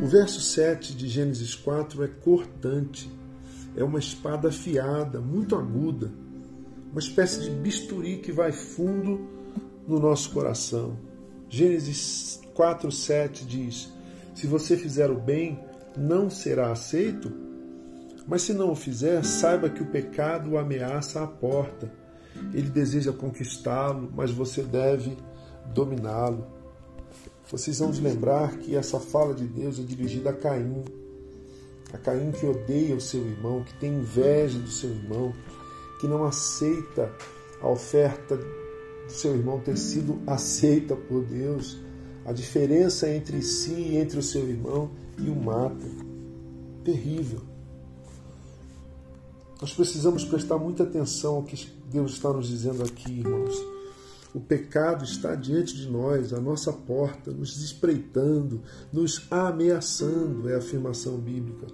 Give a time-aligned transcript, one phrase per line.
[0.00, 3.10] O verso 7 de Gênesis 4 é cortante,
[3.76, 6.12] é uma espada afiada, muito aguda,
[6.92, 9.28] uma espécie de bisturi que vai fundo
[9.88, 10.96] no nosso coração.
[11.48, 13.92] Gênesis 4, 7 diz:
[14.36, 15.58] Se você fizer o bem,
[15.96, 17.32] não será aceito,
[18.24, 21.90] mas se não o fizer, saiba que o pecado o ameaça à porta.
[22.54, 25.16] Ele deseja conquistá-lo, mas você deve
[25.74, 26.57] dominá-lo.
[27.50, 30.84] Vocês vão lembrar que essa fala de Deus é dirigida a Caim.
[31.92, 35.32] A Caim que odeia o seu irmão, que tem inveja do seu irmão,
[35.98, 37.10] que não aceita
[37.62, 41.78] a oferta do seu irmão ter sido aceita por Deus,
[42.26, 45.86] a diferença entre si e entre o seu irmão e o mata.
[46.84, 47.40] Terrível.
[49.58, 53.77] Nós precisamos prestar muita atenção ao que Deus está nos dizendo aqui, irmãos.
[54.34, 60.58] O pecado está diante de nós, à nossa porta, nos espreitando, nos ameaçando, é a
[60.58, 61.66] afirmação bíblica.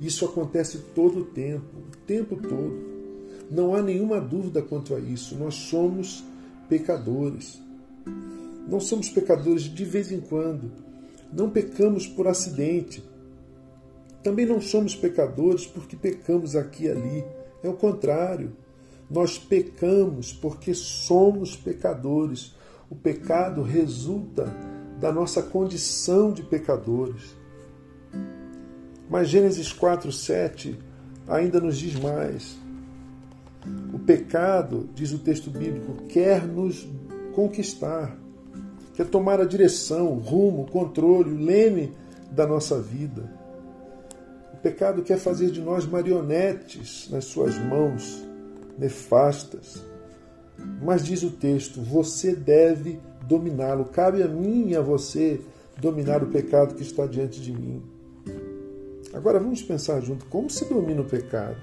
[0.00, 2.98] Isso acontece todo o tempo, o tempo todo.
[3.50, 5.36] Não há nenhuma dúvida quanto a isso.
[5.36, 6.24] Nós somos
[6.68, 7.60] pecadores.
[8.68, 10.70] Não somos pecadores de vez em quando.
[11.32, 13.02] Não pecamos por acidente.
[14.22, 17.24] Também não somos pecadores porque pecamos aqui e ali.
[17.62, 18.56] É o contrário.
[19.10, 22.54] Nós pecamos porque somos pecadores.
[22.90, 24.44] O pecado resulta
[25.00, 27.36] da nossa condição de pecadores.
[29.08, 30.78] Mas Gênesis 4, 7
[31.26, 32.58] ainda nos diz mais.
[33.92, 36.86] O pecado, diz o texto bíblico, quer nos
[37.34, 38.16] conquistar,
[38.94, 41.92] quer tomar a direção, o rumo, o controle, o leme
[42.30, 43.30] da nossa vida.
[44.52, 48.27] O pecado quer fazer de nós marionetes nas suas mãos
[48.78, 49.84] nefastas.
[50.82, 53.86] Mas diz o texto: você deve dominá-lo.
[53.86, 55.40] Cabe a mim e a você
[55.80, 57.82] dominar o pecado que está diante de mim.
[59.12, 61.60] Agora vamos pensar junto: como se domina o pecado?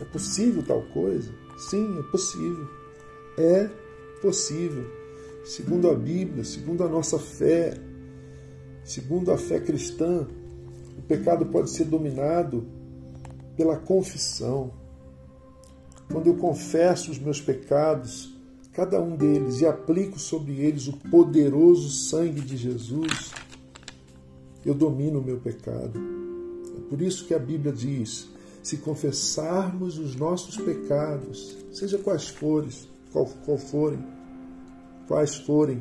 [0.00, 1.30] É possível tal coisa?
[1.70, 2.66] Sim, é possível.
[3.38, 3.70] É
[4.22, 4.84] possível.
[5.44, 7.74] Segundo a Bíblia, segundo a nossa fé,
[8.84, 10.26] segundo a fé cristã,
[10.98, 12.66] o pecado pode ser dominado
[13.56, 14.79] pela confissão.
[16.12, 18.34] Quando eu confesso os meus pecados,
[18.72, 23.30] cada um deles, e aplico sobre eles o poderoso sangue de Jesus,
[24.64, 26.00] eu domino o meu pecado.
[26.76, 28.28] É por isso que a Bíblia diz:
[28.60, 32.70] se confessarmos os nossos pecados, seja quais forem,
[33.12, 34.04] qual, qual forem,
[35.06, 35.80] quais forem,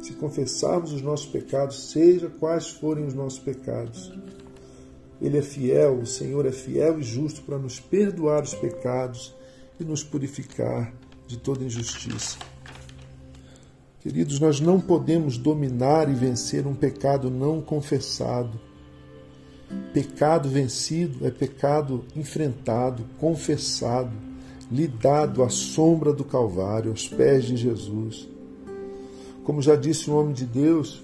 [0.00, 4.10] se confessarmos os nossos pecados, seja quais forem os nossos pecados,
[5.20, 9.41] Ele é fiel, o Senhor é fiel e justo para nos perdoar os pecados
[9.78, 10.92] e nos purificar
[11.26, 12.38] de toda injustiça.
[14.00, 18.58] Queridos, nós não podemos dominar e vencer um pecado não confessado
[19.92, 24.12] Pecado vencido é pecado enfrentado, confessado,
[24.70, 28.28] lidado à sombra do Calvário, aos pés de Jesus.
[29.44, 31.02] Como já disse o homem de Deus,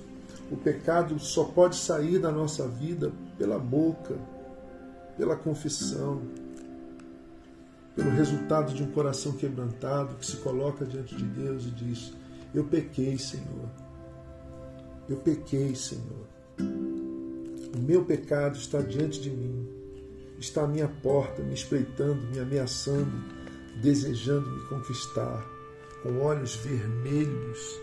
[0.51, 4.17] o pecado só pode sair da nossa vida pela boca,
[5.19, 6.23] pela confissão,
[7.99, 12.13] pelo resultado de um coração quebrantado que se coloca diante de Deus e diz:
[12.55, 13.69] Eu pequei, Senhor.
[15.09, 16.29] Eu pequei, Senhor.
[17.77, 19.69] O meu pecado está diante de mim,
[20.39, 23.13] está à minha porta, me espreitando, me ameaçando,
[23.83, 25.45] desejando me conquistar,
[26.03, 27.81] com olhos vermelhos,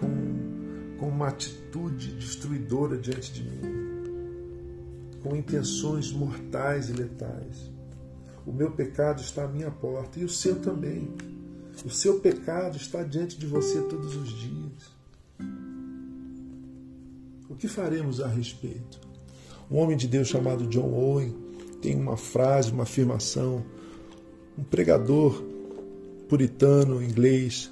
[0.00, 3.82] com, com uma atitude destruidora diante de mim,
[5.22, 7.70] com intenções mortais e letais.
[8.46, 11.08] O meu pecado está à minha porta e o seu também.
[11.84, 14.92] O seu pecado está diante de você todos os dias.
[17.48, 19.00] O que faremos a respeito?
[19.70, 21.34] Um homem de Deus chamado John Owen
[21.80, 23.64] tem uma frase, uma afirmação.
[24.58, 25.42] Um pregador
[26.28, 27.70] puritano inglês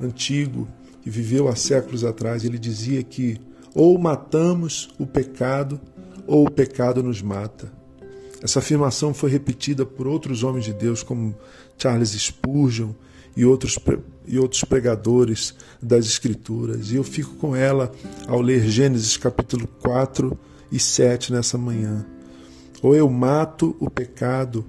[0.00, 0.68] antigo
[1.02, 3.40] que viveu há séculos atrás, ele dizia que
[3.74, 5.80] ou matamos o pecado
[6.26, 7.79] ou o pecado nos mata.
[8.42, 11.34] Essa afirmação foi repetida por outros homens de Deus, como
[11.76, 12.92] Charles Spurgeon
[13.36, 13.78] e outros,
[14.26, 16.90] e outros pregadores das Escrituras.
[16.90, 17.92] E eu fico com ela
[18.26, 20.38] ao ler Gênesis capítulo 4,
[20.70, 22.06] e 7 nessa manhã.
[22.82, 24.64] Ou eu mato o pecado,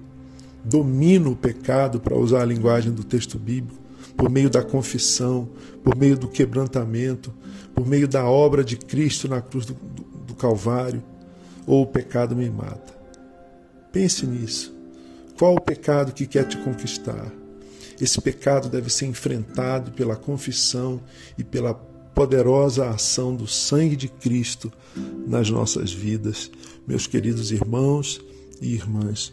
[0.64, 3.80] domino o pecado, para usar a linguagem do texto bíblico,
[4.16, 5.48] por meio da confissão,
[5.82, 7.32] por meio do quebrantamento,
[7.74, 11.02] por meio da obra de Cristo na cruz do, do, do Calvário,
[11.66, 13.01] ou o pecado me mata.
[13.92, 14.74] Pense nisso.
[15.38, 17.30] Qual o pecado que quer te conquistar?
[18.00, 21.00] Esse pecado deve ser enfrentado pela confissão
[21.36, 24.72] e pela poderosa ação do sangue de Cristo
[25.26, 26.50] nas nossas vidas,
[26.86, 28.20] meus queridos irmãos
[28.60, 29.32] e irmãs.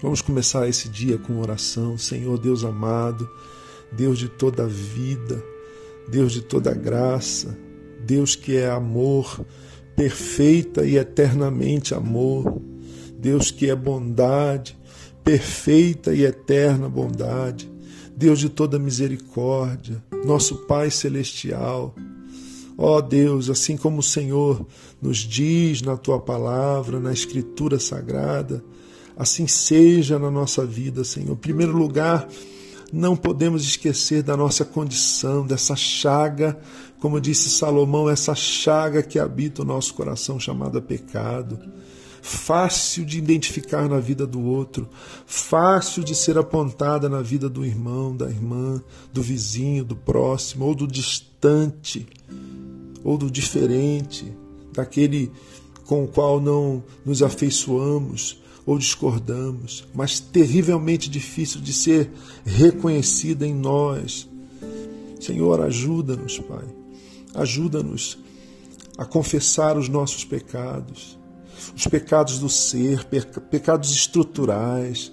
[0.00, 1.96] Vamos começar esse dia com oração.
[1.96, 3.28] Senhor Deus amado,
[3.92, 5.42] Deus de toda a vida,
[6.08, 7.56] Deus de toda a graça,
[8.04, 9.44] Deus que é amor,
[9.96, 12.60] perfeita e eternamente amor,
[13.18, 14.76] Deus que é bondade,
[15.24, 17.70] perfeita e eterna bondade,
[18.16, 21.94] Deus de toda misericórdia, nosso Pai celestial.
[22.78, 24.66] Ó Deus, assim como o Senhor
[25.00, 28.62] nos diz na tua palavra, na Escritura sagrada,
[29.16, 31.32] assim seja na nossa vida, Senhor.
[31.32, 32.28] Em primeiro lugar,
[32.92, 36.58] não podemos esquecer da nossa condição, dessa chaga,
[37.00, 41.58] como disse Salomão, essa chaga que habita o nosso coração chamada pecado
[42.26, 44.88] fácil de identificar na vida do outro,
[45.24, 48.82] fácil de ser apontada na vida do irmão, da irmã,
[49.12, 52.04] do vizinho, do próximo, ou do distante,
[53.04, 54.36] ou do diferente,
[54.72, 55.30] daquele
[55.84, 62.10] com o qual não nos afeiçoamos ou discordamos, mas terrivelmente difícil de ser
[62.44, 64.28] reconhecida em nós.
[65.20, 66.64] Senhor, ajuda-nos, Pai.
[67.32, 68.18] Ajuda-nos
[68.98, 71.16] a confessar os nossos pecados
[71.74, 75.12] os pecados do ser, pecados estruturais,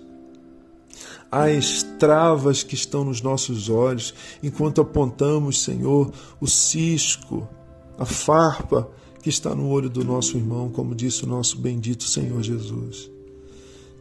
[1.32, 4.14] as travas que estão nos nossos olhos,
[4.44, 7.50] enquanto apontamos, Senhor, o cisco,
[7.98, 8.88] a farpa
[9.22, 13.10] que está no olho do nosso irmão, como disse o nosso bendito Senhor Jesus.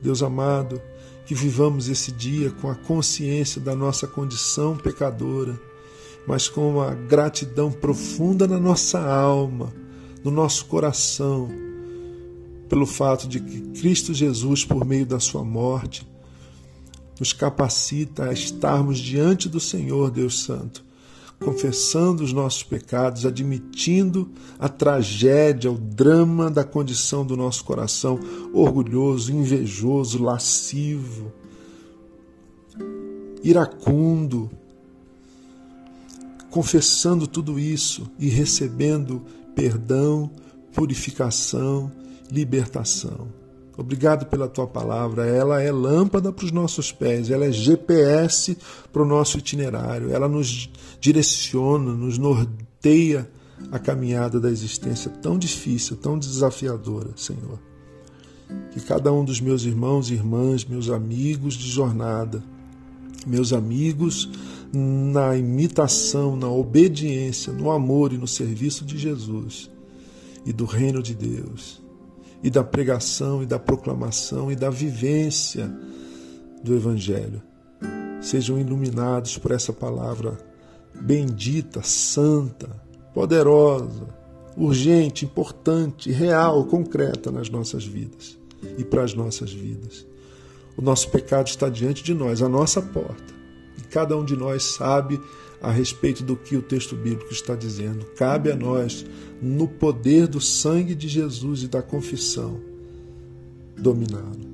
[0.03, 0.83] Deus amado,
[1.25, 5.59] que vivamos esse dia com a consciência da nossa condição pecadora,
[6.27, 9.73] mas com uma gratidão profunda na nossa alma,
[10.23, 11.72] no nosso coração
[12.73, 16.09] pelo fato de que Cristo Jesus, por meio da sua morte,
[17.21, 20.83] nos capacita a estarmos diante do Senhor Deus Santo,
[21.39, 28.19] confessando os nossos pecados, admitindo a tragédia, o drama da condição do nosso coração
[28.55, 31.31] orgulhoso, invejoso, lascivo,
[33.45, 34.51] iracundo,
[36.49, 39.23] confessando tudo isso e recebendo
[39.55, 40.31] perdão,
[40.73, 41.93] purificação
[42.33, 43.29] libertação.
[43.77, 45.27] Obrigado pela tua palavra.
[45.27, 48.57] Ela é lâmpada para os nossos pés, ela é GPS
[48.93, 50.71] para o nosso itinerário, ela nos
[51.01, 53.29] direciona, nos norteia
[53.71, 57.59] a caminhada da existência tão difícil, tão desafiadora, Senhor.
[58.73, 62.43] Que cada um dos meus irmãos e irmãs, meus amigos de jornada,
[63.27, 64.29] meus amigos
[64.73, 69.71] na imitação, na obediência, no amor e no serviço de Jesus
[70.45, 71.82] e do reino de Deus
[72.43, 75.71] e da pregação e da proclamação e da vivência
[76.63, 77.43] do Evangelho.
[78.21, 80.39] Sejam iluminados por essa palavra
[80.95, 82.69] bendita, santa,
[83.15, 84.09] poderosa,
[84.57, 88.39] urgente, importante, real, concreta nas nossas vidas
[88.79, 90.07] e para as nossas vidas.
[90.77, 93.32] O nosso pecado está diante de nós, à nossa porta.
[93.79, 95.21] E cada um de nós sabe
[95.61, 98.05] a respeito do que o texto bíblico está dizendo.
[98.17, 99.07] Cabe a nós,
[99.41, 102.61] no poder do sangue de Jesus e da confissão,
[103.79, 104.51] dominá-lo.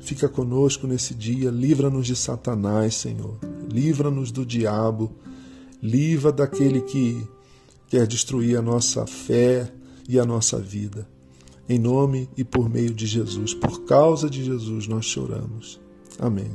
[0.00, 3.38] Fica conosco nesse dia, livra-nos de Satanás, Senhor.
[3.70, 5.12] Livra-nos do diabo,
[5.82, 7.26] livra daquele que
[7.88, 9.70] quer destruir a nossa fé
[10.08, 11.06] e a nossa vida.
[11.68, 15.80] Em nome e por meio de Jesus, por causa de Jesus, nós choramos.
[16.18, 16.50] Amém.